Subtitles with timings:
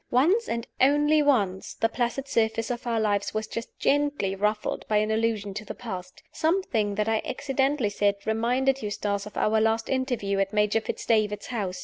[0.09, 1.21] Once, and once only,
[1.79, 5.75] the placid surface of our lives was just gently ruffled by an allusion to the
[5.75, 6.23] past.
[6.31, 11.45] Something that I accidentally said reminded Eustace of our last interview at Major Fitz David's
[11.45, 11.79] house.